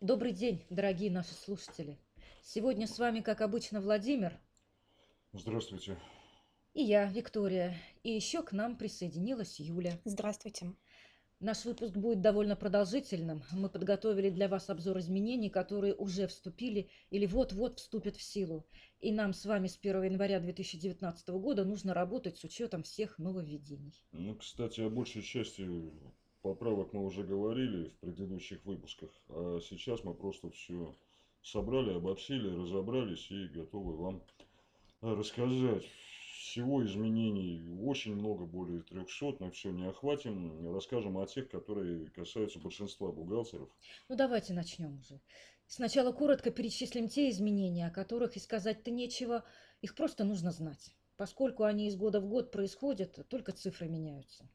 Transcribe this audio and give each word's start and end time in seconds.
Добрый 0.00 0.32
день, 0.32 0.64
дорогие 0.70 1.10
наши 1.10 1.34
слушатели. 1.34 1.98
Сегодня 2.44 2.86
с 2.86 3.00
вами, 3.00 3.20
как 3.20 3.40
обычно, 3.40 3.80
Владимир 3.80 4.38
Здравствуйте. 5.32 5.98
и 6.72 6.84
я, 6.84 7.06
Виктория. 7.10 7.76
И 8.04 8.12
еще 8.12 8.44
к 8.44 8.52
нам 8.52 8.76
присоединилась 8.76 9.58
Юля. 9.58 9.98
Здравствуйте. 10.04 10.72
Наш 11.40 11.64
выпуск 11.64 11.96
будет 11.96 12.20
довольно 12.20 12.54
продолжительным. 12.54 13.42
Мы 13.50 13.68
подготовили 13.68 14.30
для 14.30 14.46
вас 14.46 14.70
обзор 14.70 15.00
изменений, 15.00 15.50
которые 15.50 15.96
уже 15.96 16.28
вступили 16.28 16.90
или 17.10 17.26
вот-вот 17.26 17.80
вступят 17.80 18.16
в 18.16 18.22
силу. 18.22 18.64
И 19.00 19.10
нам 19.10 19.32
с 19.32 19.44
вами 19.46 19.66
с 19.66 19.76
1 19.76 20.04
января 20.04 20.38
2019 20.38 21.28
года 21.30 21.64
нужно 21.64 21.92
работать 21.92 22.38
с 22.38 22.44
учетом 22.44 22.84
всех 22.84 23.18
нововведений. 23.18 24.00
Ну, 24.12 24.36
кстати, 24.36 24.80
о 24.80 24.90
большей 24.90 25.22
части 25.22 25.62
поправок 26.48 26.94
мы 26.94 27.04
уже 27.04 27.24
говорили 27.24 27.88
в 27.88 27.98
предыдущих 27.98 28.64
выпусках, 28.64 29.10
а 29.28 29.60
сейчас 29.60 30.02
мы 30.04 30.14
просто 30.14 30.50
все 30.50 30.94
собрали, 31.42 31.92
обобщили, 31.92 32.48
разобрались 32.48 33.30
и 33.30 33.48
готовы 33.48 33.96
вам 33.96 34.22
рассказать. 35.02 35.84
Всего 36.38 36.82
изменений 36.86 37.62
очень 37.82 38.14
много, 38.14 38.46
более 38.46 38.80
300, 38.82 39.36
но 39.40 39.50
все 39.50 39.70
не 39.70 39.86
охватим. 39.86 40.72
Расскажем 40.72 41.18
о 41.18 41.26
тех, 41.26 41.50
которые 41.50 42.06
касаются 42.06 42.58
большинства 42.58 43.12
бухгалтеров. 43.12 43.68
Ну 44.08 44.16
давайте 44.16 44.54
начнем 44.54 44.98
уже. 44.98 45.20
Сначала 45.66 46.12
коротко 46.12 46.50
перечислим 46.50 47.08
те 47.08 47.28
изменения, 47.28 47.86
о 47.86 47.90
которых 47.90 48.36
и 48.36 48.40
сказать-то 48.40 48.90
нечего, 48.90 49.44
их 49.82 49.94
просто 49.94 50.24
нужно 50.24 50.50
знать. 50.50 50.94
Поскольку 51.18 51.64
они 51.64 51.88
из 51.88 51.96
года 51.96 52.20
в 52.20 52.26
год 52.26 52.50
происходят, 52.50 53.28
только 53.28 53.52
цифры 53.52 53.88
меняются. 53.88 54.48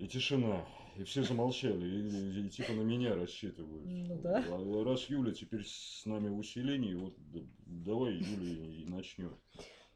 И 0.00 0.08
тишина. 0.08 0.64
И 0.96 1.04
все 1.04 1.22
замолчали, 1.22 1.86
и, 1.86 2.46
и 2.46 2.48
типа 2.48 2.72
на 2.72 2.80
меня 2.80 3.14
рассчитывают. 3.14 3.84
Ну 3.86 4.18
да. 4.18 4.44
А 4.48 4.84
раз 4.84 5.04
Юля 5.04 5.32
теперь 5.32 5.64
с 5.64 6.04
нами 6.04 6.28
в 6.28 6.38
усилении, 6.38 6.94
вот 6.94 7.14
давай, 7.66 8.14
Юля, 8.14 8.82
и 8.82 8.84
начнем. 8.86 9.38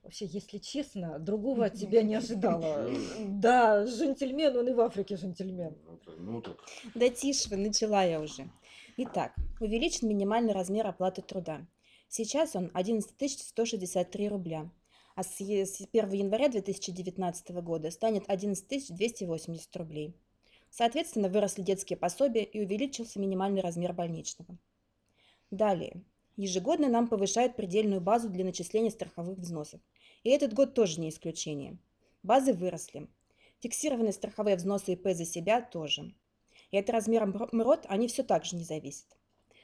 Вообще, 0.02 0.26
если 0.26 0.58
честно, 0.58 1.18
другого 1.18 1.66
от 1.66 1.74
тебя 1.80 2.02
не 2.02 2.14
ожидала. 2.14 2.90
Да, 3.26 3.84
джентльмен, 3.84 4.56
он 4.56 4.68
и 4.68 4.72
в 4.72 4.80
Африке 4.80 5.16
джентльмен. 5.16 5.74
Ну 5.84 5.96
так, 6.04 6.14
ну 6.18 6.42
так. 6.42 6.56
Да 6.94 7.08
тише 7.08 7.48
вы, 7.48 7.56
начала 7.56 8.04
я 8.04 8.20
уже. 8.20 8.48
Итак, 8.98 9.34
увеличен 9.60 10.08
минимальный 10.08 10.52
размер 10.52 10.86
оплаты 10.86 11.22
труда. 11.22 11.66
Сейчас 12.08 12.54
он 12.54 12.70
11 12.74 13.10
163 13.30 14.28
рубля, 14.28 14.70
а 15.14 15.22
с 15.22 15.40
е- 15.40 15.66
с 15.66 15.80
1 15.92 16.10
января 16.12 16.48
2019 16.48 17.50
года 17.62 17.90
станет 17.90 18.24
11 18.28 18.90
280 18.90 19.76
рублей. 19.76 20.14
Соответственно, 20.70 21.28
выросли 21.28 21.62
детские 21.62 21.96
пособия 21.96 22.42
и 22.42 22.64
увеличился 22.64 23.20
минимальный 23.20 23.60
размер 23.60 23.92
больничного. 23.92 24.58
Далее. 25.50 26.02
Ежегодно 26.36 26.88
нам 26.88 27.06
повышают 27.06 27.54
предельную 27.54 28.00
базу 28.00 28.28
для 28.28 28.44
начисления 28.44 28.90
страховых 28.90 29.38
взносов. 29.38 29.80
И 30.24 30.30
этот 30.30 30.52
год 30.52 30.74
тоже 30.74 31.00
не 31.00 31.10
исключение. 31.10 31.78
Базы 32.24 32.52
выросли. 32.52 33.06
Фиксированные 33.60 34.12
страховые 34.12 34.56
взносы 34.56 34.94
ИП 34.94 35.08
за 35.12 35.24
себя 35.24 35.60
тоже. 35.60 36.12
И 36.72 36.76
от 36.78 36.90
размера 36.90 37.26
МРО- 37.26 37.50
МРОТ 37.52 37.86
они 37.88 38.08
все 38.08 38.24
так 38.24 38.44
же 38.44 38.56
не 38.56 38.64
зависят. 38.64 39.06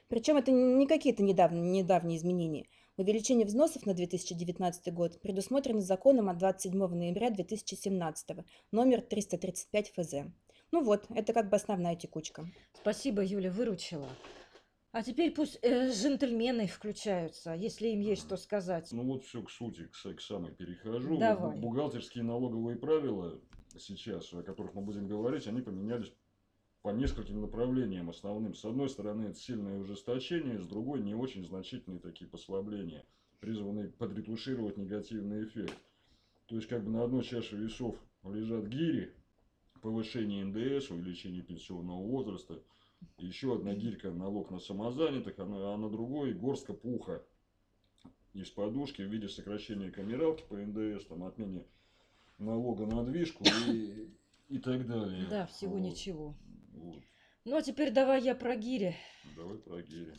Причем 0.07 0.37
это 0.37 0.53
не 0.53 0.87
какие-то 0.87 1.23
недавние, 1.25 1.83
недавние 1.83 2.19
изменения. 2.19 2.67
Увеличение 3.01 3.47
взносов 3.47 3.87
на 3.87 3.95
2019 3.95 4.93
год 4.93 5.23
предусмотрено 5.23 5.81
законом 5.81 6.29
от 6.29 6.37
27 6.37 6.77
ноября 6.77 7.31
2017, 7.31 8.37
номер 8.73 9.01
335 9.01 9.93
ФЗ. 9.97 10.15
Ну 10.71 10.85
вот, 10.85 11.07
это 11.09 11.33
как 11.33 11.49
бы 11.49 11.57
основная 11.57 11.97
текучка. 11.97 12.45
Спасибо, 12.75 13.25
Юля, 13.25 13.51
выручила. 13.51 14.07
А 14.93 15.03
теперь 15.03 15.31
пусть 15.31 15.59
э, 15.63 15.91
джентльмены 15.91 16.67
включаются, 16.67 17.55
если 17.55 17.89
им 17.89 18.01
есть 18.01 18.21
что 18.21 18.37
сказать. 18.37 18.93
Ну 18.93 19.05
вот 19.05 19.25
все 19.25 19.43
к 19.43 19.51
сути, 19.51 19.87
к, 19.87 20.17
к 20.17 20.21
самой 20.21 20.53
перехожу. 20.53 21.09
Вот 21.09 21.21
Давай. 21.21 21.57
бу- 21.57 21.61
Бухгалтерские 21.61 22.25
налоговые 22.25 22.77
правила 22.77 23.41
сейчас, 23.79 24.31
о 24.35 24.43
которых 24.43 24.75
мы 24.75 24.83
будем 24.83 25.09
говорить, 25.09 25.47
они 25.47 25.63
поменялись 25.63 26.13
по 26.83 26.91
нескольким 26.91 27.41
направлениям 27.41 28.09
основным. 28.09 28.55
С 28.55 28.65
одной 28.65 28.89
стороны, 28.89 29.27
это 29.27 29.39
сильное 29.39 29.79
ужесточение, 29.79 30.61
с 30.61 30.67
другой 30.67 31.01
не 31.01 31.15
очень 31.15 31.45
значительные 31.45 32.01
такие 32.01 32.29
послабления, 32.29 33.05
призванные 33.41 33.89
подретушировать 33.89 34.77
негативный 34.77 35.45
эффект. 35.45 35.77
То 36.47 36.57
есть, 36.57 36.69
как 36.69 36.85
бы 36.85 36.91
на 36.91 37.05
одной 37.05 37.23
чаше 37.23 37.57
весов 37.57 37.97
лежат 38.25 38.67
гири, 38.67 39.13
повышение 39.83 40.45
НДС, 40.45 40.91
увеличение 40.91 41.43
пенсионного 41.43 42.03
возраста, 42.03 42.63
еще 43.19 43.55
одна 43.55 43.75
гирька 43.75 44.11
налог 44.11 44.51
на 44.51 44.59
самозанятых, 44.59 45.39
а 45.39 45.47
на, 45.47 45.75
а 45.75 45.77
на 45.77 45.89
другой 45.91 46.33
горстка 46.33 46.73
пуха 46.73 47.23
из 48.33 48.51
подушки 48.51 49.03
в 49.03 49.11
виде 49.11 49.29
сокращения 49.29 49.91
камералки 49.91 50.45
по 50.49 50.57
НДС, 50.57 51.07
там, 51.07 51.25
отмене 51.25 51.67
налога 52.39 52.87
на 52.87 53.05
движку 53.05 53.45
и, 53.67 54.09
и 54.49 54.59
так 54.59 54.87
далее. 54.87 55.27
Да, 55.29 55.47
всего 55.47 55.77
Вот. 55.77 55.83
ничего. 55.83 56.35
Вот. 56.81 57.03
Ну 57.45 57.57
а 57.57 57.63
теперь 57.63 57.91
давай 57.91 58.23
я 58.23 58.35
про 58.35 58.57
гири. 58.57 58.97
Давай 59.37 59.59
про 59.59 59.83
гири. 59.83 60.15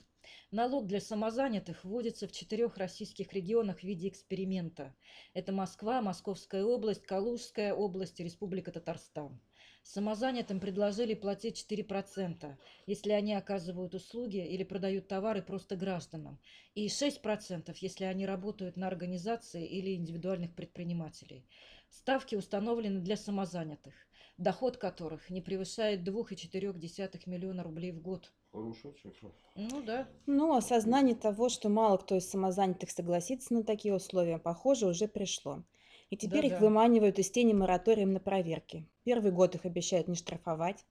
Налог 0.52 0.86
для 0.86 1.02
самозанятых 1.02 1.84
вводится 1.84 2.28
в 2.28 2.32
четырех 2.32 2.78
российских 2.78 3.34
регионах 3.34 3.80
в 3.80 3.84
виде 3.84 4.08
эксперимента. 4.08 4.94
Это 5.34 5.52
Москва, 5.52 6.02
Московская 6.02 6.64
область, 6.64 7.06
Калужская 7.06 7.74
область 7.74 8.20
и 8.20 8.24
Республика 8.24 8.72
Татарстан. 8.72 9.40
Самозанятым 9.84 10.60
предложили 10.60 11.16
платить 11.16 11.66
4%, 11.68 12.56
если 12.86 13.12
они 13.12 13.34
оказывают 13.34 13.96
услуги 13.96 14.38
или 14.38 14.64
продают 14.64 15.08
товары 15.08 15.42
просто 15.42 15.76
гражданам, 15.76 16.40
и 16.76 16.88
6%, 16.88 17.76
если 17.80 18.04
они 18.04 18.28
работают 18.28 18.78
на 18.78 18.88
организации 18.88 19.66
или 19.66 19.96
индивидуальных 19.96 20.54
предпринимателей. 20.54 21.48
Ставки 21.90 22.36
установлены 22.36 23.00
для 23.00 23.18
самозанятых, 23.18 23.96
доход 24.42 24.78
которых 24.78 25.30
не 25.30 25.42
превышает 25.42 26.08
2,4 26.08 27.22
миллиона 27.28 27.64
рублей 27.64 27.92
в 27.92 28.02
год. 28.02 28.32
Хорошая 28.52 28.94
цифра. 28.94 29.32
Ну 29.56 29.82
да. 29.82 30.08
Ну, 30.26 30.56
осознание 30.56 31.16
того, 31.16 31.50
что 31.50 31.70
мало 31.70 31.98
кто 31.98 32.16
из 32.16 32.30
самозанятых 32.30 32.90
согласится 32.90 33.54
на 33.54 33.64
такие 33.64 33.94
условия, 33.94 34.40
похоже, 34.40 34.88
уже 34.88 35.08
пришло. 35.08 35.64
И 36.10 36.18
теперь 36.18 36.48
их 36.48 36.54
Да-да. 36.54 36.66
выманивают 36.66 37.20
из 37.20 37.32
тени 37.32 37.54
мораторием 37.54 38.12
на 38.12 38.20
проверки. 38.20 38.86
Первый 39.04 39.32
год 39.32 39.56
их 39.56 39.66
обещают 39.66 40.08
не 40.10 40.16
штрафовать. 40.16 40.86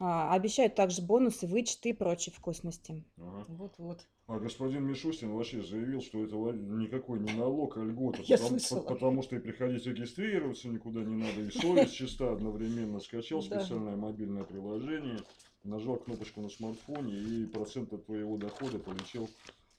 А, 0.00 0.34
обещают 0.34 0.74
также 0.74 1.02
бонусы, 1.02 1.46
вычеты 1.46 1.90
и 1.90 1.92
прочие 1.92 2.32
вкусности. 2.32 3.04
Ага. 3.18 3.44
Вот-вот. 3.48 4.06
А 4.26 4.38
господин 4.38 4.84
Мишустин 4.84 5.32
вообще 5.32 5.62
заявил, 5.62 6.00
что 6.00 6.24
это 6.24 6.36
никакой 6.36 7.18
не 7.20 7.32
налог, 7.32 7.76
а 7.76 7.80
льгота. 7.84 8.22
Я 8.22 8.36
потому, 8.38 8.58
слышала. 8.58 8.82
по- 8.82 8.94
потому 8.94 9.22
что 9.22 9.36
и 9.36 9.40
приходить 9.40 9.84
регистрироваться 9.86 10.68
никуда 10.68 11.00
не 11.00 11.16
надо, 11.16 11.40
и 11.42 11.50
совесть 11.50 11.94
чиста 11.94 12.32
одновременно. 12.32 13.00
Скачал 13.00 13.42
специальное 13.42 13.96
мобильное 13.96 14.44
приложение, 14.44 15.18
нажал 15.64 15.96
кнопочку 15.96 16.40
на 16.40 16.48
смартфоне, 16.48 17.18
и 17.18 17.46
процент 17.46 17.92
от 17.92 18.06
твоего 18.06 18.36
дохода 18.36 18.78
полетел 18.78 19.28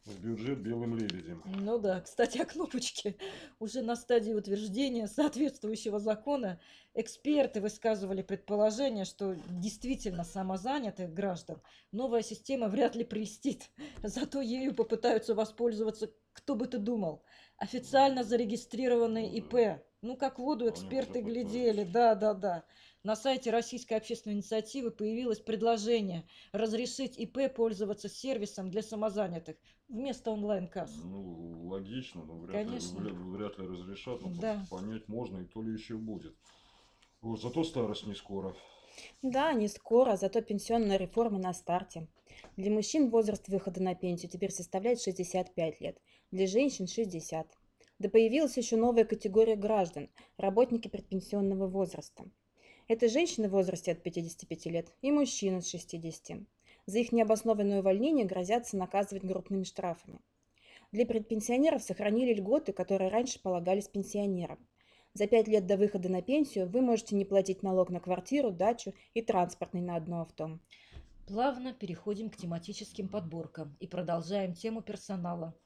бюджет 0.06 0.60
белым 0.60 0.96
лебедем. 0.96 1.44
Ну 1.46 1.78
да, 1.78 2.02
кстати, 2.02 2.38
о 2.40 2.46
кнопочке. 2.46 3.16
Уже 3.60 3.82
на 3.82 3.96
стадии 3.96 4.34
утверждения 4.34 5.08
соответствующего 5.08 6.00
закона 6.00 6.60
эксперты 6.94 7.62
высказывали 7.62 8.22
предположение, 8.22 9.06
что 9.06 9.36
действительно 9.50 10.24
самозанятых 10.24 11.14
граждан 11.14 11.62
новая 11.92 12.22
система 12.22 12.68
вряд 12.68 12.96
ли 12.96 13.04
прельстит. 13.04 13.70
Зато 14.04 14.42
ею 14.42 14.74
попытаются 14.74 15.36
воспользоваться, 15.36 16.12
кто 16.34 16.56
бы 16.56 16.68
ты 16.68 16.78
думал, 16.78 17.24
официально 17.58 18.24
зарегистрированные 18.24 19.32
ИП. 19.38 19.82
Ну, 20.02 20.18
как 20.18 20.40
воду 20.40 20.68
эксперты 20.68 21.22
глядели, 21.22 21.84
да, 21.84 22.16
да, 22.16 22.34
да. 22.34 22.66
На 23.04 23.16
сайте 23.16 23.50
Российской 23.50 23.96
общественной 23.96 24.36
инициативы 24.36 24.92
появилось 24.92 25.40
предложение 25.40 26.28
разрешить 26.52 27.18
ИП 27.18 27.52
пользоваться 27.56 28.08
сервисом 28.08 28.70
для 28.70 28.84
самозанятых 28.84 29.58
вместо 29.90 30.30
онлайн-касс. 30.30 30.92
Ну, 31.04 31.68
логично, 31.68 32.24
но 32.24 32.38
вряд 32.38 32.68
ли, 32.68 32.78
вряд 32.80 33.58
ли 33.58 33.66
разрешат, 33.66 34.22
но 34.22 34.30
Да. 34.40 34.64
понять 34.70 35.08
можно, 35.08 35.40
и 35.40 35.46
то 35.46 35.64
ли 35.64 35.74
еще 35.74 35.96
будет. 35.96 36.36
Вот, 37.22 37.42
зато 37.42 37.64
старость 37.64 38.06
не 38.06 38.14
скоро. 38.14 38.56
Да, 39.24 39.54
не 39.54 39.68
скоро, 39.68 40.16
зато 40.16 40.42
пенсионная 40.42 40.98
реформа 40.98 41.40
на 41.40 41.54
старте. 41.54 42.08
Для 42.56 42.70
мужчин 42.70 43.10
возраст 43.10 43.48
выхода 43.48 43.82
на 43.82 43.96
пенсию 43.96 44.30
теперь 44.30 44.52
составляет 44.52 45.02
65 45.02 45.82
лет, 45.82 45.98
для 46.30 46.46
женщин 46.46 46.86
60. 46.86 47.48
Да 47.98 48.10
появилась 48.10 48.58
еще 48.58 48.78
новая 48.78 49.06
категория 49.06 49.56
граждан– 49.56 50.10
работники 50.38 50.88
предпенсионного 50.88 51.68
возраста. 51.68 52.26
Это 52.92 53.08
женщины 53.08 53.48
в 53.48 53.52
возрасте 53.52 53.94
от 53.94 54.04
55 54.04 54.66
лет 54.66 54.94
и 55.02 55.12
мужчины 55.14 55.60
от 55.60 55.66
60. 55.66 56.40
За 56.88 57.00
их 57.00 57.14
необоснованное 57.14 57.80
увольнение 57.80 58.26
грозятся 58.26 58.76
наказывать 58.76 59.26
крупными 59.26 59.64
штрафами. 59.64 60.20
Для 60.92 61.06
предпенсионеров 61.06 61.82
сохранили 61.82 62.34
льготы, 62.34 62.74
которые 62.74 63.10
раньше 63.10 63.42
полагались 63.42 63.88
пенсионерам. 63.88 64.60
За 65.14 65.26
5 65.26 65.48
лет 65.48 65.66
до 65.68 65.78
выхода 65.78 66.10
на 66.10 66.22
пенсию 66.22 66.68
вы 66.68 66.82
можете 66.82 67.16
не 67.16 67.24
платить 67.24 67.64
налог 67.64 67.92
на 67.92 68.02
квартиру, 68.02 68.52
дачу 68.52 68.94
и 69.14 69.22
транспортный 69.22 69.80
на 69.80 69.96
одно 69.96 70.24
авто. 70.24 70.60
Плавно 71.28 71.74
переходим 71.74 72.30
к 72.30 72.36
тематическим 72.36 73.08
подборкам 73.08 73.78
и 73.80 73.88
продолжаем 73.88 74.54
тему 74.54 74.82
персонала, 74.82 75.58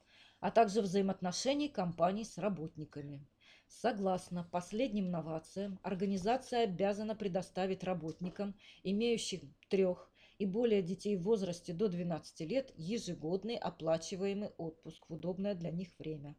а 0.42 0.52
также 0.52 0.84
взаимоотношений 0.84 1.70
компаний 1.70 2.24
с 2.24 2.38
работниками. 2.38 3.26
Согласно 3.68 4.44
последним 4.52 5.12
новациям, 5.12 5.80
организация 5.84 6.64
обязана 6.64 7.16
предоставить 7.16 7.84
работникам, 7.84 8.56
имеющим 8.84 9.54
трех 9.70 10.12
и 10.38 10.46
более 10.46 10.82
детей 10.82 11.16
в 11.18 11.24
возрасте 11.24 11.74
до 11.74 11.88
12 11.88 12.42
лет, 12.42 12.72
ежегодный 12.76 13.58
оплачиваемый 13.58 14.50
отпуск 14.58 15.06
в 15.10 15.14
удобное 15.14 15.56
для 15.56 15.72
них 15.72 15.90
время. 15.98 16.36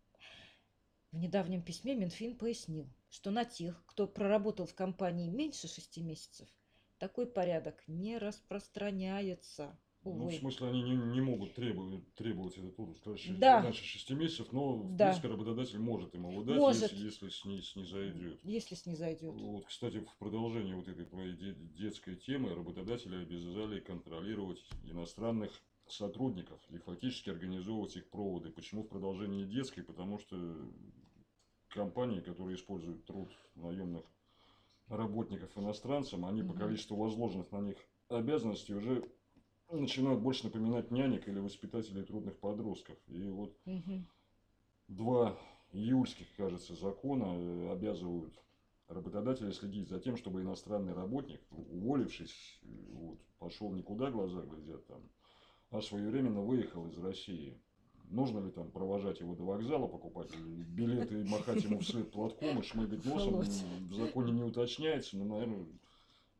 В 1.12 1.18
недавнем 1.18 1.62
письме 1.62 1.94
Минфин 1.94 2.36
пояснил, 2.36 2.88
что 3.08 3.30
на 3.30 3.44
тех, 3.44 3.82
кто 3.86 4.06
проработал 4.06 4.66
в 4.66 4.74
компании 4.74 5.30
меньше 5.30 5.68
шести 5.68 6.02
месяцев, 6.02 6.48
такой 6.98 7.26
порядок 7.26 7.82
не 7.86 8.18
распространяется. 8.18 9.78
Ну, 10.06 10.12
в 10.12 10.22
Увы. 10.26 10.32
смысле, 10.38 10.68
они 10.68 10.82
не, 10.82 10.96
не 10.96 11.20
могут 11.20 11.54
требовать, 11.54 12.14
требовать 12.14 12.56
этот 12.56 12.78
отпуск 12.78 13.04
раньше, 13.06 13.34
Да. 13.38 13.60
раньше 13.62 13.82
6 13.84 14.10
месяцев, 14.12 14.52
но, 14.52 14.76
в 14.76 14.94
Да. 14.96 15.06
принципе, 15.06 15.28
работодатель 15.28 15.80
может 15.80 16.14
ему 16.14 16.30
его 16.30 16.42
дать, 16.44 16.58
Может. 16.58 16.92
если, 16.92 17.04
если 17.04 17.28
с 17.28 17.44
ней 17.44 17.60
снизойдет. 17.62 18.38
Если 18.44 18.76
снизойдет. 18.76 19.34
Вот, 19.34 19.66
кстати, 19.66 19.98
в 19.98 20.16
продолжении 20.18 20.74
вот 20.74 20.86
этой 20.86 21.06
твоей 21.06 21.32
де- 21.34 21.54
детской 21.76 22.14
темы 22.14 22.54
работодатели 22.54 23.16
обязали 23.20 23.80
контролировать 23.80 24.64
иностранных 24.84 25.50
сотрудников 25.88 26.60
и 26.70 26.78
фактически 26.78 27.30
организовывать 27.30 27.96
их 27.96 28.08
проводы. 28.08 28.50
Почему 28.50 28.82
в 28.84 28.88
продолжении 28.88 29.44
детской? 29.44 29.82
Потому 29.82 30.18
что 30.18 30.36
компании, 31.68 32.20
которые 32.20 32.56
используют 32.56 33.04
труд 33.06 33.28
наемных 33.56 34.04
работников 34.88 35.56
иностранцам, 35.58 36.24
они 36.26 36.42
по 36.42 36.50
Мгм. 36.52 36.58
количеству 36.58 36.96
возложенных 36.96 37.50
на 37.50 37.60
них 37.60 37.76
обязанностей 38.08 38.72
уже 38.74 39.04
начинают 39.70 40.20
больше 40.20 40.44
напоминать 40.44 40.90
нянек 40.90 41.28
или 41.28 41.38
воспитателей 41.38 42.02
трудных 42.02 42.38
подростков. 42.38 42.96
И 43.08 43.28
вот 43.30 43.56
Мгм. 43.64 44.06
Два 44.88 45.36
июльских, 45.72 46.26
кажется, 46.36 46.74
закона 46.74 47.34
э, 47.36 47.72
обязывают 47.72 48.32
работодателя 48.88 49.52
следить 49.52 49.88
за 49.88 49.98
тем, 49.98 50.16
чтобы 50.16 50.42
иностранный 50.42 50.92
работник, 50.92 51.40
уволившись, 51.50 52.60
э, 52.62 52.66
вот, 52.92 53.18
пошел 53.38 53.72
никуда, 53.72 54.10
глаза 54.10 54.42
глядят 54.42 54.86
там, 54.86 55.02
а 55.70 55.82
своевременно 55.82 56.40
выехал 56.40 56.86
из 56.86 56.98
России. 56.98 57.60
Нужно 58.10 58.38
ли 58.38 58.52
там 58.52 58.70
провожать 58.70 59.18
его 59.18 59.34
до 59.34 59.42
вокзала, 59.42 59.88
покупать 59.88 60.30
билеты, 60.36 61.22
и 61.22 61.24
махать 61.24 61.64
ему 61.64 61.80
вслед 61.80 62.12
платком 62.12 62.60
и 62.60 62.62
шмыгать 62.62 63.04
носом, 63.04 63.40
в 63.88 63.94
законе 63.94 64.32
не 64.32 64.44
уточняется, 64.44 65.16
но, 65.16 65.24
наверное, 65.24 65.66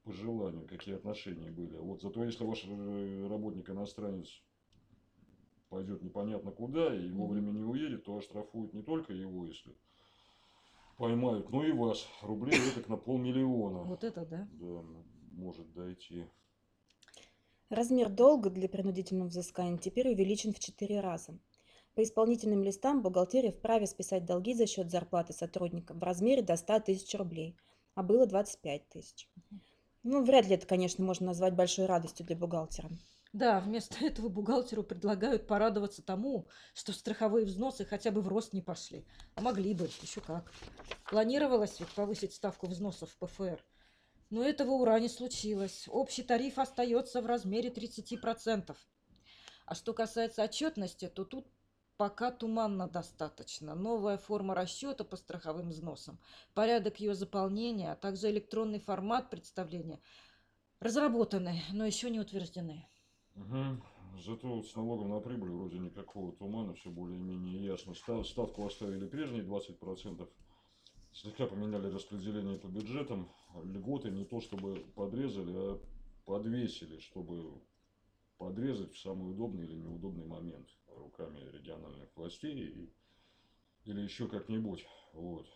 по 0.07 0.13
желанию, 0.13 0.69
какие 0.69 0.95
отношения 0.95 1.51
были. 1.51 1.77
Вот 1.79 2.01
зато 2.01 2.23
если 2.23 2.45
ваш 2.45 2.65
э, 2.65 3.27
работник 3.29 3.69
иностранец 3.69 4.29
пойдет 5.69 6.01
непонятно 6.01 6.53
куда 6.53 6.95
и 6.95 7.11
вовремя 7.11 7.51
не 7.51 7.65
уедет, 7.65 8.05
то 8.05 8.17
оштрафуют 8.17 8.73
не 8.73 8.83
только 8.83 9.13
его, 9.13 9.45
если 9.45 9.75
поймают, 10.97 11.51
но 11.51 11.65
и 11.65 11.73
вас. 11.73 12.07
Рублей 12.23 12.61
это 12.77 12.89
на 12.89 12.97
полмиллиона. 12.97 13.83
Вот 13.83 14.05
это 14.05 14.25
да. 14.25 14.49
Да, 14.53 14.85
может 15.33 15.73
дойти. 15.73 16.25
Размер 17.69 18.09
долга 18.09 18.49
для 18.49 18.69
принудительного 18.69 19.27
взыскания 19.27 19.77
теперь 19.77 20.09
увеличен 20.09 20.53
в 20.53 20.61
4 20.61 21.01
раза. 21.01 21.37
По 21.97 22.03
исполнительным 22.05 22.63
листам 22.63 23.03
бухгалтерия 23.03 23.51
вправе 23.51 23.89
списать 23.89 24.25
долги 24.25 24.55
за 24.55 24.69
счет 24.69 24.89
зарплаты 24.89 25.33
сотрудника 25.33 25.95
в 25.95 26.03
размере 26.05 26.43
до 26.43 26.55
100 26.55 26.81
тысяч 26.81 27.13
рублей, 27.19 27.57
а 27.97 28.05
было 28.05 28.25
25 28.27 28.89
тысяч. 28.89 29.29
Ну, 30.09 30.23
вряд 30.23 30.47
ли 30.47 30.55
это, 30.55 30.69
конечно, 30.69 31.05
можно 31.05 31.27
назвать 31.27 31.55
большой 31.55 31.87
радостью 31.87 32.25
для 32.25 32.37
бухгалтера. 32.37 32.89
Да, 33.33 33.59
вместо 33.59 34.05
этого 34.05 34.29
бухгалтеру 34.29 34.85
предлагают 34.85 35.49
порадоваться 35.49 36.01
тому, 36.01 36.47
что 36.75 36.93
страховые 36.93 37.45
взносы 37.45 37.85
хотя 37.85 38.13
бы 38.13 38.21
в 38.21 38.29
рост 38.29 38.53
не 38.53 38.63
пошли. 38.63 39.05
А 39.35 39.41
могли 39.41 39.75
бы, 39.75 39.91
еще 40.01 40.21
как. 40.21 40.53
Планировалось 41.11 41.81
ведь 41.81 41.89
повысить 41.89 42.33
ставку 42.33 42.69
взносов 42.69 43.11
в 43.11 43.19
ПФР. 43.19 43.65
Но 44.31 44.45
этого 44.45 44.75
ура 44.75 45.01
не 45.01 45.09
случилось. 45.09 45.89
Общий 45.89 46.23
тариф 46.23 46.61
остается 46.61 47.21
в 47.21 47.27
размере 47.27 47.71
30%. 47.71 48.77
А 49.67 49.75
что 49.75 49.93
касается 49.93 50.45
отчетности, 50.45 51.09
то 51.09 51.25
тут 51.25 51.49
пока 51.97 52.31
туманно 52.31 52.89
достаточно. 52.89 53.75
Новая 53.75 54.19
форма 54.19 54.55
расчета 54.55 55.05
по 55.05 55.17
страховым 55.17 55.71
взносам, 55.71 56.19
порядок 56.55 57.01
ее 57.01 57.15
заполнения, 57.15 57.93
а 57.93 57.97
также 57.97 58.31
электронный 58.31 58.81
формат 58.81 59.31
представления 59.31 60.01
разработаны, 60.81 61.63
но 61.73 61.87
еще 61.87 62.11
не 62.11 62.21
утверждены. 62.21 62.87
Мгм. 63.35 63.83
Зато 64.25 64.49
вот 64.49 64.67
с 64.67 64.75
налогом 64.75 65.11
на 65.11 65.21
прибыль 65.21 65.51
вроде 65.51 65.79
никакого 65.79 66.33
тумана, 66.33 66.75
все 66.75 66.91
более-менее 66.91 67.67
ясно. 67.67 67.95
Став- 67.95 68.27
Ставку 68.27 68.67
оставили 68.67 69.07
прежней 69.07 69.43
20%. 69.43 70.29
Слегка 71.13 71.47
поменяли 71.47 71.93
распределение 71.93 72.59
по 72.59 72.67
бюджетам. 72.67 73.29
Льготы 73.63 74.11
не 74.11 74.25
то 74.25 74.41
чтобы 74.41 74.77
подрезали, 74.95 75.53
а 75.55 75.81
подвесили, 76.25 76.99
чтобы 76.99 77.61
подрезать 78.39 78.93
в 78.93 78.99
самый 79.01 79.31
удобный 79.31 79.65
или 79.65 79.75
неудобный 79.75 80.27
момент 80.27 80.69
руками 80.89 81.41
региональных 81.53 82.09
властей 82.17 82.55
и- 82.69 82.93
или 83.85 84.01
еще 84.01 84.29
как-нибудь. 84.29 84.87
Вот. 85.13 85.47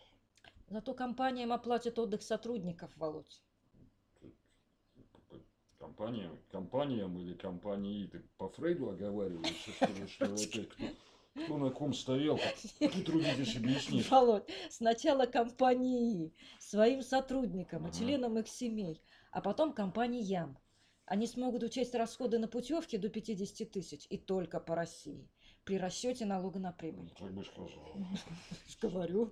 Зато 0.67 0.93
компаниям 0.93 1.51
оплатят 1.51 1.99
отдых 1.99 2.21
сотрудников, 2.21 2.95
Володь. 2.95 3.41
Компаниям, 5.77 6.37
компаниям 6.51 7.17
или 7.17 7.33
компании, 7.33 8.05
ты 8.05 8.19
по 8.37 8.47
Фрейду 8.49 8.89
оговариваешься, 8.91 9.71
что 9.73 9.87
ли, 9.87 10.07
что 10.07 10.25
опять 10.25 10.69
кто, 10.69 10.85
кто 11.33 11.57
на 11.57 11.71
ком 11.71 11.93
стоял, 11.93 12.39
потрудитесь 12.79 13.55
объяснить. 13.55 14.05
Володь, 14.11 14.47
сначала 14.69 15.25
компании 15.25 16.33
своим 16.59 17.01
сотрудникам 17.01 17.87
и 17.87 17.91
членам 17.91 18.37
их 18.37 18.47
семей, 18.47 19.01
а 19.31 19.41
потом 19.41 19.73
компаниям. 19.73 20.57
Они 21.05 21.27
смогут 21.27 21.63
учесть 21.63 21.95
расходы 21.95 22.39
на 22.39 22.47
путевки 22.47 22.97
до 22.97 23.09
50 23.09 23.71
тысяч 23.71 24.07
и 24.09 24.17
только 24.17 24.59
по 24.59 24.75
России 24.75 25.29
при 25.63 25.77
расчете 25.77 26.25
налога 26.25 26.59
на 26.59 26.71
прибыль. 26.71 27.11
Так 27.17 27.33
бы 27.33 27.43
сказал. 27.43 27.69
Говорю. 28.81 29.31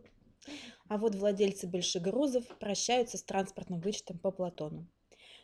А 0.88 0.98
вот 0.98 1.16
владельцы 1.16 1.68
большегрузов 1.68 2.46
прощаются 2.60 3.18
с 3.18 3.24
транспортным 3.24 3.80
вычетом 3.80 4.18
по 4.20 4.32
Платону. 4.32 4.88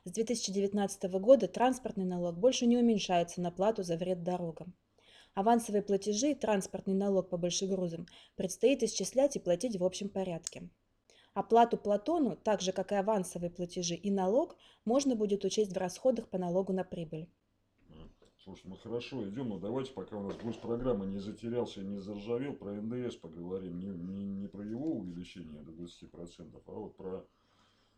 С 0.06 0.12
2019 0.12 1.04
года 1.20 1.48
транспортный 1.48 2.06
налог 2.06 2.38
больше 2.38 2.66
не 2.66 2.78
уменьшается 2.78 3.42
на 3.42 3.52
плату 3.52 3.84
за 3.84 3.98
вред 3.98 4.24
дорогам. 4.24 4.74
Авансовые 5.34 5.82
платежи 5.82 6.32
и 6.32 6.36
транспортный 6.36 6.94
налог 6.94 7.30
по 7.30 7.38
большегрузам 7.38 8.08
предстоит 8.36 8.84
исчислять 8.84 9.36
и 9.36 9.40
платить 9.40 9.78
в 9.78 9.84
общем 9.84 10.08
порядке. 10.08 10.70
Оплату 11.36 11.78
Платону, 11.78 12.38
так 12.38 12.62
же 12.62 12.72
как 12.72 12.94
и 12.94 12.96
авансовые 12.96 13.50
платежи 13.50 13.94
и 13.94 14.10
налог, 14.10 14.56
можно 14.86 15.18
будет 15.18 15.44
учесть 15.44 15.74
в 15.74 15.78
расходах 15.78 16.30
по 16.30 16.38
налогу 16.38 16.72
на 16.72 16.86
прибыль. 16.86 17.28
Слушай, 18.42 18.68
мы 18.68 18.78
хорошо 18.78 19.28
идем, 19.28 19.50
но 19.50 19.60
давайте, 19.60 19.92
пока 19.92 20.16
у 20.16 20.22
нас 20.22 20.38
груз 20.38 20.56
программы 20.56 21.08
не 21.08 21.20
затерялся 21.20 21.82
и 21.82 21.84
не 21.84 22.00
заржавел, 22.00 22.54
про 22.54 22.72
НДС 22.72 23.18
поговорим. 23.18 23.80
Не, 23.82 23.88
не, 23.88 24.24
не 24.44 24.48
про 24.48 24.64
его 24.64 24.94
увеличение 24.94 25.62
до 25.62 25.74
20%, 25.74 26.62
а 26.68 26.72
вот 26.72 26.96
про 26.96 27.28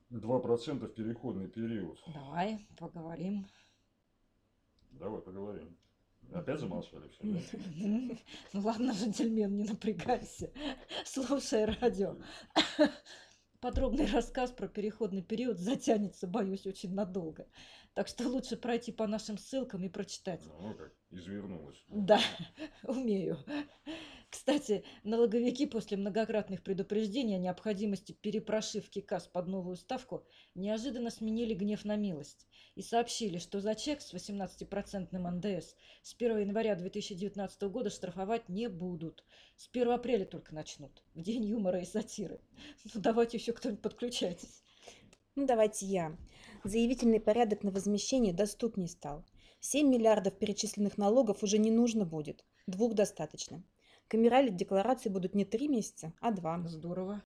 2% 0.10 0.88
в 0.88 0.94
переходный 0.96 1.48
период. 1.48 2.00
Давай 2.08 2.66
поговорим. 2.80 3.46
Давай 4.94 5.22
поговорим. 5.22 5.78
Опять 6.34 6.60
замолчали 6.60 7.08
все, 7.10 7.24
да? 7.24 7.40
Ну 8.54 8.62
ладно, 8.62 8.92
джентльмен, 8.92 9.56
не 9.56 9.64
напрягайся. 9.64 10.52
Слушай 11.06 11.66
радио. 11.66 12.16
Подробный 13.60 14.06
рассказ 14.14 14.52
про 14.52 14.68
переходный 14.68 15.24
период 15.24 15.58
затянется, 15.58 16.28
боюсь, 16.28 16.68
очень 16.68 16.94
надолго. 16.94 17.48
Так 17.98 18.08
что 18.08 18.28
лучше 18.28 18.58
пройти 18.58 18.92
по 18.92 19.08
нашим 19.08 19.40
ссылкам 19.40 19.84
и 19.84 19.90
прочитать. 19.90 20.40
Ну, 20.46 20.76
как, 20.76 20.94
извернулась. 21.10 21.84
Да, 21.88 22.22
умею. 22.84 23.40
Кстати, 24.30 24.84
налоговики 25.04 25.66
после 25.66 25.98
многократных 25.98 26.62
предупреждений 26.62 27.38
о 27.38 27.40
необходимости 27.40 28.12
перепрошивки 28.12 29.02
КАС 29.02 29.28
под 29.28 29.48
новую 29.48 29.78
ставку 29.78 30.28
неожиданно 30.54 31.10
сменили 31.10 31.56
гнев 31.56 31.86
на 31.86 31.96
милость 31.96 32.46
и 32.76 32.84
сообщили, 32.84 33.40
что 33.40 33.62
за 33.62 33.74
чек 33.74 34.02
с 34.02 34.14
18% 34.14 35.18
НДС 35.18 35.74
с 36.04 36.14
1 36.14 36.38
января 36.38 36.76
2019 36.76 37.64
года 37.64 37.90
штрафовать 37.90 38.48
не 38.48 38.70
будут. 38.70 39.26
С 39.56 39.68
1 39.70 39.90
апреля 39.90 40.26
только 40.26 40.54
начнут, 40.54 41.02
в 41.16 41.24
день 41.24 41.46
юмора 41.46 41.82
и 41.82 41.86
сатиры. 41.86 42.42
Ну 42.94 43.02
давайте 43.02 43.38
еще 43.38 43.54
кто-нибудь 43.54 43.82
подключайтесь. 43.82 44.62
Ну, 45.38 45.46
давайте 45.46 45.86
я. 45.86 46.18
Заявительный 46.64 47.20
порядок 47.20 47.64
на 47.64 47.70
возмещение 47.70 48.34
доступнее 48.34 48.90
стал. 48.90 49.24
7 49.60 49.88
миллиардов 49.88 50.34
перечисленных 50.40 50.98
налогов 50.98 51.44
уже 51.44 51.60
не 51.60 51.70
нужно 51.70 52.06
будет. 52.06 52.44
Двух 52.66 52.96
достаточно. 52.96 53.64
Камерали 54.08 54.50
декларации 54.50 55.10
будут 55.10 55.36
не 55.36 55.46
3 55.46 55.68
месяца, 55.68 56.12
а 56.22 56.32
2. 56.32 56.68
Здорово. 56.68 57.22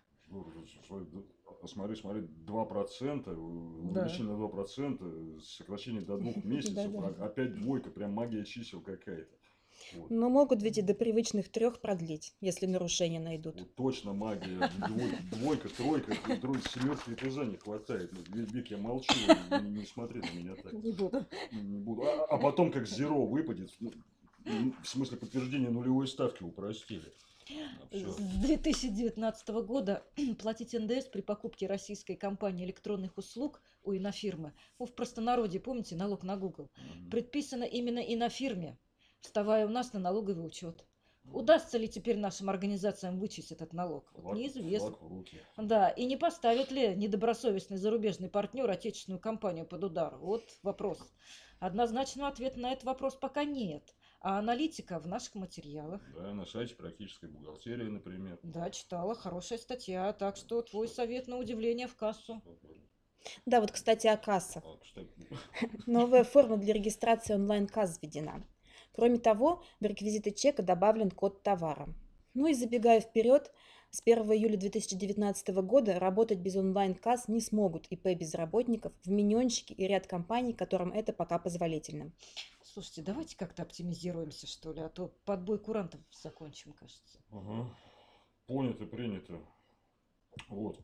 Посмотри, 1.62 1.96
смотри, 1.96 2.22
2%, 2.24 3.28
э, 3.28 3.32
увеличение 3.34 4.34
на 4.34 4.38
2%, 4.38 5.40
сокращение 5.42 6.02
до 6.02 6.18
двух 6.18 6.36
месяцев, 6.44 6.92
а- 6.96 7.26
опять 7.26 7.54
двойка, 7.56 7.92
прям 7.92 8.12
магия 8.12 8.44
чисел 8.44 8.82
какая-то. 8.82 9.38
Вот. 9.96 10.10
Но 10.10 10.30
могут 10.30 10.62
ведь 10.62 10.78
и 10.78 10.82
до 10.82 10.94
привычных 10.94 11.50
трех 11.50 11.82
продлить, 11.82 12.34
если 12.40 12.66
нарушения 12.66 13.20
найдут. 13.20 13.60
Вот 13.60 13.76
точно 13.76 14.14
магия. 14.14 14.70
Двой- 14.88 15.18
Двойка, 15.32 15.70
тройка, 15.70 16.16
тройка, 16.40 16.70
семерки 16.70 17.10
этажа 17.12 17.46
не 17.46 17.58
хватает. 17.58 18.12
Век 18.30 18.68
я 18.72 18.78
молчу, 18.78 19.14
не, 19.64 19.70
не 19.80 19.86
смотри 19.86 20.22
на 20.22 20.32
меня 20.32 20.56
так. 20.56 20.74
Не 20.74 20.92
буду. 20.92 21.26
Не 21.52 21.78
буду. 21.80 22.04
А, 22.04 22.26
а 22.30 22.38
потом 22.38 22.72
как 22.72 22.88
зеро 22.88 23.26
выпадет, 23.26 23.72
ну, 23.80 23.92
в 24.84 24.88
смысле 24.88 25.18
подтверждение 25.18 25.70
нулевой 25.70 26.08
ставки 26.08 26.44
упростили. 26.44 27.12
Все. 27.92 28.10
С 28.12 28.18
2019 28.18 29.50
года 29.66 30.04
платить 30.40 30.74
НДС 30.74 31.06
при 31.08 31.22
покупке 31.22 31.68
российской 31.68 32.16
компании 32.16 32.66
электронных 32.66 33.18
услуг 33.18 33.62
у 33.84 33.94
инофирмы, 33.94 34.54
ну, 34.80 34.86
в 34.86 34.94
простонародье, 34.94 35.60
помните, 35.60 35.96
налог 35.96 36.24
на 36.24 36.38
Google, 36.38 36.70
предписано 37.10 37.64
именно 37.64 38.00
инофирме, 38.00 38.78
вставая 39.22 39.66
у 39.66 39.70
нас 39.70 39.94
на 39.94 40.00
налоговый 40.00 40.46
учет. 40.46 40.86
Удастся 41.32 41.78
ли 41.78 41.88
теперь 41.88 42.18
нашим 42.18 42.50
организациям 42.50 43.20
вычесть 43.20 43.52
этот 43.52 43.74
налог? 43.74 44.12
Вот 44.16 44.36
неизвестно. 44.36 44.98
Да, 45.56 45.90
и 45.90 46.06
не 46.06 46.18
поставит 46.18 46.72
ли 46.72 46.96
недобросовестный 46.96 47.78
зарубежный 47.78 48.30
партнер 48.30 48.70
отечественную 48.70 49.20
компанию 49.20 49.66
под 49.66 49.84
удар? 49.84 50.18
Вот 50.18 50.44
вопрос. 50.64 51.00
Однозначного 51.60 52.30
ответа 52.30 52.60
на 52.60 52.72
этот 52.72 52.86
вопрос 52.86 53.16
пока 53.16 53.44
нет. 53.44 53.96
А 54.20 54.40
аналитика 54.40 55.00
в 55.00 55.08
наших 55.08 55.36
материалах. 55.36 56.02
Да, 56.14 56.34
на 56.34 56.46
сайте 56.46 56.76
практической 56.76 57.30
бухгалтерии, 57.30 57.88
например. 57.88 58.40
Да, 58.44 58.70
читала, 58.70 59.16
хорошая 59.16 59.60
статья, 59.60 60.12
так 60.14 60.38
что 60.38 60.62
твой 60.64 60.88
совет 60.88 61.28
на 61.28 61.38
удивление 61.38 61.88
в 61.88 61.96
кассу. 61.96 62.42
Да, 63.46 63.62
вот, 63.62 63.72
кстати, 63.72 64.08
о 64.08 64.18
кассах. 64.18 64.64
А, 64.66 65.02
Новая 65.88 66.24
форма 66.24 66.58
для 66.58 66.74
регистрации 66.74 67.36
онлайн-касс 67.36 68.00
введена. 68.02 68.44
Кроме 68.94 69.20
того, 69.20 69.64
в 69.80 69.86
реквизиты 69.86 70.32
чека 70.32 70.64
добавлен 70.64 71.12
код 71.12 71.44
товара. 71.44 71.88
Ну 72.34 72.48
и 72.48 72.54
забегая 72.54 73.02
вперед, 73.02 73.52
с 73.90 74.02
1 74.02 74.24
июля 74.32 74.58
2019 74.58 75.50
года 75.64 76.00
работать 76.00 76.40
без 76.40 76.56
онлайн-касс 76.56 77.28
не 77.28 77.42
смогут 77.42 77.88
ИП 77.90 78.18
безработников, 78.18 78.94
вмененщики 79.04 79.74
и 79.74 79.86
ряд 79.86 80.08
компаний, 80.08 80.54
которым 80.54 80.94
это 80.94 81.12
пока 81.12 81.40
позволительно. 81.40 82.12
Слушайте, 82.64 83.02
давайте 83.02 83.36
как-то 83.36 83.64
оптимизируемся, 83.64 84.48
что 84.48 84.72
ли, 84.72 84.80
а 84.80 84.88
то 84.88 85.14
подбой 85.26 85.60
курантов 85.60 86.00
закончим, 86.12 86.72
кажется. 86.72 87.20
Ага. 87.32 87.70
Понято, 88.48 88.86
принято. 88.86 89.42
Вот. 90.48 90.80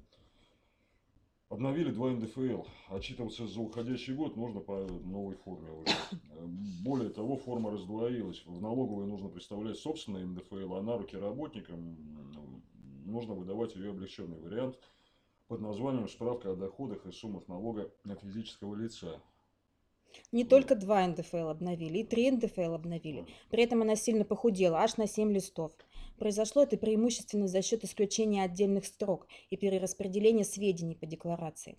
Обновили 1.49 1.91
два 1.91 2.11
НДФЛ. 2.11 2.63
Отчитываться 2.89 3.47
за 3.47 3.61
уходящий 3.61 4.13
год 4.13 4.35
нужно 4.35 4.59
по 4.59 4.85
новой 5.05 5.35
форме 5.35 5.71
уже. 5.71 5.89
Э, 6.11 6.45
Более 6.83 7.09
того, 7.09 7.37
форма 7.37 7.71
раздвоилась. 7.71 8.43
В 8.45 8.61
налоговой 8.61 9.07
нужно 9.07 9.29
представлять 9.29 9.77
собственный 9.77 10.25
НДФЛ, 10.25 10.73
а 10.73 10.81
на 10.81 10.97
руки 10.97 11.15
работникам 11.15 11.95
нужно 13.05 13.33
выдавать 13.33 13.75
ее 13.75 13.91
облегченный 13.91 14.39
вариант 14.39 14.77
под 15.47 15.61
названием 15.61 16.09
«Справка 16.09 16.51
о 16.51 16.55
доходах 16.55 17.05
и 17.05 17.13
суммах 17.13 17.47
налога 17.47 17.89
на 18.03 18.15
физического 18.15 18.75
лица». 18.75 19.21
Не 20.33 20.43
только 20.43 20.75
два 20.75 21.07
НДФЛ 21.07 21.47
обновили, 21.47 21.99
и 21.99 22.03
три 22.03 22.29
НДФЛ 22.29 22.73
обновили. 22.73 23.25
При 23.49 23.63
этом 23.63 23.81
она 23.83 23.95
сильно 23.95 24.25
похудела, 24.25 24.79
аж 24.79 24.97
на 24.97 25.07
7 25.07 25.31
листов. 25.31 25.71
Произошло 26.17 26.63
это 26.63 26.77
преимущественно 26.77 27.47
за 27.47 27.61
счет 27.61 27.83
исключения 27.83 28.43
отдельных 28.43 28.85
строк 28.85 29.27
и 29.49 29.57
перераспределения 29.57 30.43
сведений 30.43 30.95
по 30.95 31.05
декларации. 31.05 31.77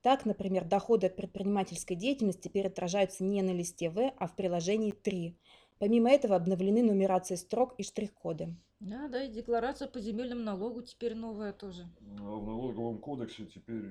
Так, 0.00 0.24
например, 0.24 0.64
доходы 0.64 1.08
от 1.08 1.16
предпринимательской 1.16 1.94
деятельности 1.94 2.42
теперь 2.42 2.68
отражаются 2.68 3.24
не 3.24 3.42
на 3.42 3.50
листе 3.50 3.90
В, 3.90 4.12
а 4.16 4.26
в 4.26 4.36
приложении 4.36 4.92
3. 4.92 5.36
Помимо 5.78 6.10
этого 6.10 6.36
обновлены 6.36 6.82
нумерация 6.82 7.36
строк 7.36 7.74
и 7.78 7.82
штрих-коды. 7.82 8.54
Да, 8.80 9.08
да, 9.08 9.24
и 9.24 9.30
декларация 9.30 9.88
по 9.88 10.00
земельному 10.00 10.42
налогу 10.42 10.80
теперь 10.80 11.14
новая 11.14 11.52
тоже. 11.52 11.86
А 12.18 12.36
в 12.36 12.46
налоговом 12.46 12.98
кодексе 12.98 13.44
теперь 13.44 13.84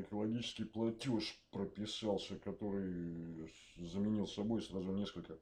экологический 0.00 0.64
платеж 0.64 1.38
прописался, 1.50 2.36
который 2.36 3.50
заменил 3.78 4.26
собой 4.26 4.60
сразу 4.60 4.92
несколько 4.92 5.38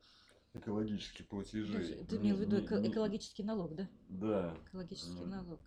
экологических 0.55 1.27
платежей. 1.29 2.05
Ты 2.05 2.17
имел 2.17 2.37
в 2.37 2.41
виду 2.41 2.57
Не- 2.57 2.65
эко- 2.65 2.81
не- 2.81 2.89
экологический 2.89 3.43
налог, 3.43 3.75
да? 3.75 3.89
Да, 4.09 4.57
Экологический 4.69 5.21
Ну, 5.21 5.27
налог. 5.27 5.61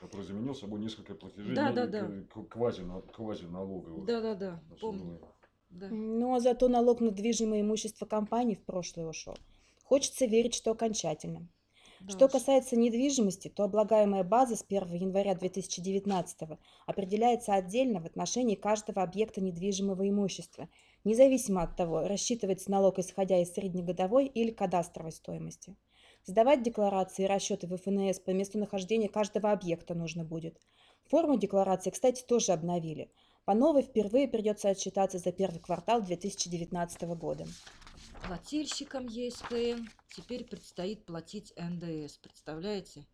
который 0.00 0.24
заменил 0.26 0.54
собой 0.54 0.80
несколько 0.80 1.14
платежей 1.14 1.54
Да, 1.54 1.70
ну, 1.70 1.74
да, 1.74 1.86
да. 1.86 2.06
к- 2.28 2.36
квази- 2.48 3.12
квазиналоговых. 3.12 4.04
Да, 4.06 4.20
да, 4.20 4.34
да, 4.34 4.62
помню. 4.80 5.20
Да. 5.70 5.88
Ну 5.90 6.34
а 6.34 6.40
зато 6.40 6.68
налог 6.68 7.00
на 7.00 7.10
движимое 7.10 7.60
имущество 7.60 8.06
компании 8.06 8.54
в 8.54 8.64
прошлое 8.64 9.06
ушел. 9.06 9.36
Хочется 9.84 10.26
верить, 10.26 10.54
что 10.54 10.72
окончательно. 10.72 11.48
Да 12.00 12.12
Что 12.12 12.28
касается 12.28 12.76
недвижимости, 12.76 13.48
то 13.48 13.64
облагаемая 13.64 14.22
база 14.22 14.54
с 14.54 14.62
1 14.62 14.92
января 14.94 15.34
2019 15.34 16.58
определяется 16.86 17.54
отдельно 17.54 18.00
в 18.00 18.06
отношении 18.06 18.54
каждого 18.54 19.02
объекта 19.02 19.40
недвижимого 19.40 20.06
имущества, 20.08 20.68
независимо 21.06 21.62
от 21.62 21.76
того, 21.76 22.06
рассчитывается 22.06 22.70
налог 22.70 22.98
исходя 22.98 23.40
из 23.40 23.52
среднегодовой 23.54 24.26
или 24.26 24.50
кадастровой 24.50 25.12
стоимости. 25.12 25.76
Сдавать 26.24 26.64
декларации 26.64 27.22
и 27.22 27.28
расчеты 27.28 27.68
в 27.68 27.76
ФНС 27.76 28.18
по 28.18 28.30
месту 28.30 28.58
нахождения 28.58 29.08
каждого 29.08 29.52
объекта 29.52 29.94
нужно 29.94 30.24
будет. 30.24 30.60
Форму 31.04 31.38
декларации, 31.38 31.90
кстати, 31.90 32.24
тоже 32.24 32.52
обновили. 32.52 33.12
По 33.44 33.54
новой 33.54 33.82
впервые 33.82 34.26
придется 34.26 34.68
отчитаться 34.68 35.18
за 35.18 35.30
первый 35.30 35.60
квартал 35.60 36.02
2019 36.02 37.02
года. 37.16 37.46
Плательщикам 38.26 39.06
ЕСПН 39.06 39.86
теперь 40.16 40.42
предстоит 40.42 41.06
платить 41.06 41.54
НДС. 41.56 42.16
Представляете? 42.18 43.06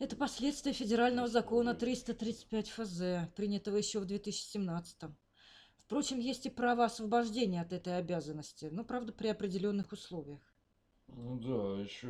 Это 0.00 0.16
последствия 0.16 0.72
федерального 0.72 1.28
закона 1.28 1.74
335 1.74 2.70
ФЗ, 2.70 3.02
принятого 3.36 3.76
еще 3.76 4.00
в 4.00 4.06
2017. 4.06 5.10
Впрочем, 5.90 6.20
есть 6.20 6.46
и 6.46 6.50
право 6.50 6.84
освобождения 6.84 7.60
от 7.62 7.72
этой 7.72 7.98
обязанности, 7.98 8.66
но, 8.70 8.84
правда, 8.84 9.12
при 9.12 9.26
определенных 9.26 9.90
условиях. 9.90 10.38
Ну 11.08 11.36
да, 11.40 11.82
еще 11.82 12.06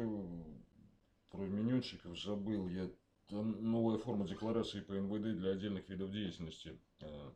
про 1.30 1.40
менюнчиков 1.46 2.20
забыл. 2.20 2.68
Я 2.68 2.90
там 3.30 3.64
новая 3.72 3.96
форма 3.96 4.28
декларации 4.28 4.82
по 4.82 4.92
НВД 4.92 5.34
для 5.34 5.52
отдельных 5.52 5.88
видов 5.88 6.10
деятельности. 6.12 6.78
э, 7.00 7.30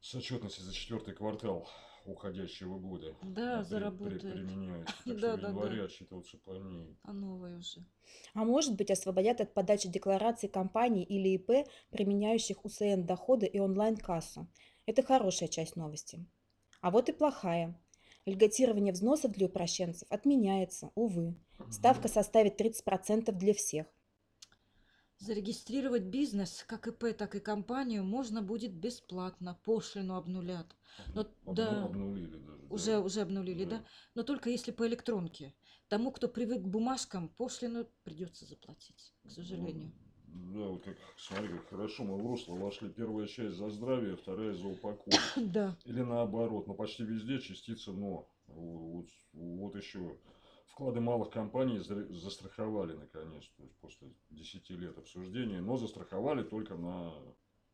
С 0.00 0.12
отчетности 0.16 0.60
за 0.62 0.72
четвертый 0.74 1.14
квартал 1.14 1.68
уходящего 2.04 2.80
года. 2.80 3.14
Да, 3.22 3.58
при- 3.58 3.62
при- 3.62 3.68
заработает. 3.70 4.22
применяется. 4.22 4.94
Так 5.04 5.06
Да, 5.06 5.18
что 5.18 5.36
в 5.36 5.36
да, 5.36 5.36
да. 5.36 5.48
январе 5.50 5.84
отчитываться 5.84 6.36
по 6.38 6.50
ней. 6.50 6.96
А 7.04 7.12
новое 7.12 7.58
уже. 7.58 7.84
А 8.34 8.44
может 8.44 8.74
быть, 8.76 8.90
освободят 8.90 9.40
от 9.40 9.54
подачи 9.54 9.88
деклараций 9.88 10.48
компаний 10.48 11.04
или 11.04 11.28
ИП, 11.36 11.68
применяющих 11.92 12.64
УСН 12.64 13.02
доходы 13.04 13.46
и 13.46 13.60
онлайн-кассу. 13.60 14.48
Это 14.86 15.02
хорошая 15.02 15.48
часть 15.48 15.76
новости. 15.76 16.26
А 16.80 16.90
вот 16.90 17.08
и 17.08 17.12
плохая. 17.12 17.78
Льготирование 18.26 18.92
взносов 18.92 19.32
для 19.32 19.46
упрощенцев 19.46 20.06
отменяется, 20.10 20.90
увы. 20.94 21.34
Ставка 21.70 22.08
составит 22.08 22.60
30% 22.60 23.32
для 23.32 23.54
всех. 23.54 23.86
Зарегистрировать 25.18 26.02
бизнес, 26.02 26.64
как 26.66 26.88
ИП, 26.88 27.16
так 27.16 27.36
и 27.36 27.40
компанию, 27.40 28.02
можно 28.02 28.42
будет 28.42 28.72
бесплатно, 28.72 29.56
пошлину 29.64 30.16
обнулят. 30.16 30.74
Но, 31.14 31.22
Обну- 31.22 31.54
да, 31.54 31.84
Обнулили 31.84 32.36
даже. 32.38 32.62
да. 32.62 32.74
уже, 32.74 32.98
уже 32.98 33.20
обнулили, 33.20 33.64
да? 33.64 33.78
Да. 33.78 33.84
Но 34.16 34.22
только 34.24 34.50
если 34.50 34.72
по 34.72 34.86
электронке. 34.86 35.54
Тому, 35.88 36.10
кто 36.10 36.28
привык 36.28 36.62
к 36.62 36.66
бумажкам, 36.66 37.28
пошлину 37.28 37.86
придется 38.02 38.46
заплатить, 38.46 39.14
к 39.24 39.30
сожалению. 39.30 39.92
Да, 40.32 40.60
вот 40.60 40.82
как, 40.82 40.96
смотри, 41.18 41.48
как 41.48 41.68
хорошо 41.68 42.04
мы 42.04 42.16
в 42.16 42.26
русло 42.26 42.54
вошли. 42.54 42.88
Первая 42.88 43.26
часть 43.26 43.56
за 43.56 43.68
здравие, 43.68 44.16
вторая 44.16 44.54
за 44.54 44.66
упокой. 44.66 45.12
Да. 45.36 45.76
Или 45.84 46.00
наоборот, 46.00 46.66
но 46.66 46.74
почти 46.74 47.04
везде 47.04 47.38
частица 47.38 47.92
«но». 47.92 48.26
Вот, 48.46 49.08
вот 49.32 49.76
еще 49.76 50.18
вклады 50.66 51.00
малых 51.00 51.30
компаний 51.30 51.78
за- 51.78 52.12
застраховали 52.12 52.94
наконец, 52.94 53.44
то 53.56 53.62
есть 53.62 53.76
после 53.76 54.12
10 54.30 54.70
лет 54.70 54.98
обсуждения, 54.98 55.60
но 55.60 55.76
застраховали 55.76 56.42
только 56.42 56.74
на 56.74 57.12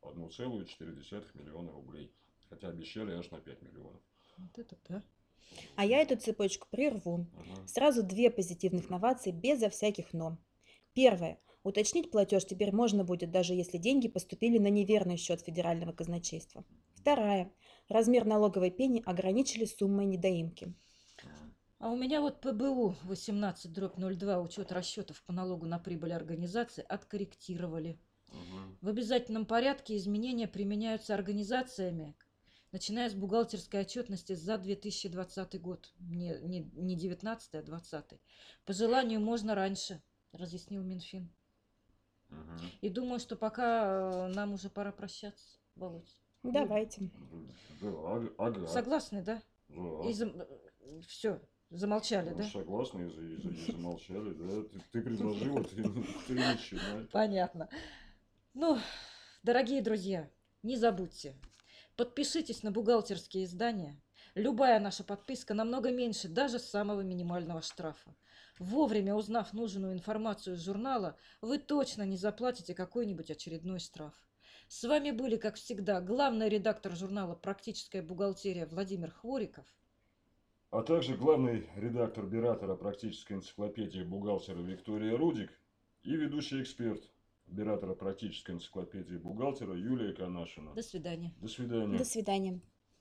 1,4 0.03 1.25
миллиона 1.35 1.73
рублей. 1.73 2.13
Хотя 2.49 2.69
обещали 2.69 3.13
аж 3.13 3.31
на 3.31 3.41
5 3.41 3.63
миллионов. 3.63 4.01
Вот 4.37 4.59
это 4.59 4.77
да. 4.89 5.03
А 5.77 5.85
я 5.85 6.01
эту 6.01 6.17
цепочку 6.17 6.67
прерву. 6.71 7.27
Ага. 7.35 7.67
Сразу 7.69 8.03
две 8.03 8.31
позитивных 8.31 8.91
новации 8.91 9.31
безо 9.31 9.69
всяких 9.71 10.13
«но». 10.13 10.39
Первое. 10.95 11.39
Уточнить 11.63 12.11
платеж 12.11 12.45
теперь 12.45 12.73
можно 12.73 13.05
будет, 13.05 13.31
даже 13.31 13.55
если 13.55 13.79
деньги 13.79 14.09
поступили 14.09 14.59
на 14.59 14.69
неверный 14.69 15.17
счет 15.17 15.41
федерального 15.41 15.93
казначейства. 15.93 16.65
Вторая. 16.95 17.53
Размер 17.89 18.25
налоговой 18.25 18.71
пени 18.71 19.03
ограничили 19.05 19.65
суммой 19.65 20.07
недоимки. 20.07 20.75
А 21.79 21.91
у 21.91 21.97
меня 21.97 22.21
вот 22.21 22.41
ПБУ 22.41 22.97
18 23.05 23.73
дробь 23.73 23.97
02 23.97 24.41
учет 24.41 24.73
расчетов 24.73 25.23
по 25.23 25.33
налогу 25.33 25.67
на 25.67 25.79
прибыль 25.79 26.13
организации 26.13 26.85
откорректировали. 26.89 28.01
Мгм. 28.29 28.79
В 28.81 28.89
обязательном 28.89 29.47
порядке 29.47 29.97
изменения 29.97 30.49
применяются 30.49 31.15
организациями, 31.15 32.17
начиная 32.73 33.09
с 33.09 33.15
бухгалтерской 33.15 33.81
отчетности 33.81 34.35
за 34.35 34.59
2020 34.59 35.61
год, 35.61 35.93
не, 36.01 36.37
не, 36.43 36.71
не 36.75 36.97
19, 36.97 37.55
а 37.55 37.63
20. 37.63 38.05
По 38.65 38.73
желанию 38.73 39.21
можно 39.21 39.55
раньше, 39.55 40.03
разъяснил 40.33 40.83
Минфин. 40.83 41.33
И 42.81 42.91
думаю, 42.91 43.19
что 43.21 43.37
пока 43.37 44.27
э, 44.29 44.33
нам 44.35 44.55
уже 44.55 44.69
пора 44.71 44.93
прощаться, 44.93 45.59
Володь. 45.77 46.17
Давайте. 46.43 47.11
Да, 47.81 47.89
ага. 47.89 48.33
ага. 48.39 48.67
Согласны, 48.69 49.23
да? 49.23 49.43
Да. 49.69 50.09
И 50.09 51.01
все, 51.07 51.41
замолчали, 51.71 52.31
Ну, 52.31 52.37
да? 52.37 52.45
Согласны 52.45 53.03
и, 53.03 53.09
за- 53.11 53.21
и 53.23 53.37
за- 53.37 53.49
и 53.49 53.73
замолчали, 53.73 54.33
да. 54.33 54.63
Ты, 54.69 54.81
ты 54.93 55.03
предложила, 55.03 55.63
ты, 55.65 55.83
ты 56.27 56.35
начинай. 56.35 57.05
Понятно. 57.13 57.69
Ну, 58.55 58.79
дорогие 59.43 59.83
друзья, 59.83 60.31
не 60.63 60.77
забудьте, 60.77 61.37
подпишитесь 61.97 62.63
на 62.63 62.71
бухгалтерские 62.71 63.45
издания. 63.45 64.01
Любая 64.35 64.79
наша 64.79 65.03
подписка 65.05 65.55
намного 65.55 65.91
меньше 65.91 66.29
даже 66.29 66.59
самого 66.59 67.01
минимального 67.01 67.61
штрафа. 67.63 68.15
Вовремя 68.59 69.15
узнав 69.15 69.53
нужную 69.53 69.93
информацию 69.93 70.57
из 70.57 70.65
журнала, 70.65 71.17
вы 71.41 71.59
точно 71.59 72.03
не 72.03 72.17
заплатите 72.17 72.75
какой-нибудь 72.75 73.31
очередной 73.31 73.79
штраф. 73.79 74.15
С 74.69 74.85
вами 74.85 75.13
были, 75.13 75.37
как 75.37 75.55
всегда, 75.55 76.01
главный 76.01 76.49
редактор 76.49 76.95
журнала 76.95 77.35
«Практическая 77.35 78.03
бухгалтерия» 78.03 78.67
Владимир 78.67 79.11
Хвориков. 79.11 79.67
А 80.71 80.83
также 80.83 81.17
главный 81.17 81.67
редактор 81.77 82.27
Биратора 82.27 82.75
практической 82.75 83.35
энциклопедии 83.35 84.03
бухгалтера 84.03 84.61
Виктория 84.61 85.17
Рудик 85.17 85.51
и 86.03 86.15
ведущий 86.15 86.61
эксперт 86.61 87.03
Биратора 87.47 87.95
практической 87.95 88.51
энциклопедии 88.51 89.17
бухгалтера 89.17 89.75
Юлия 89.75 90.13
Канашина. 90.13 90.75
До 90.75 90.83
свидания. 90.83 91.35
До 91.41 91.49
свидания. 91.49 91.99
До 91.99 92.05
свидания. 92.05 92.61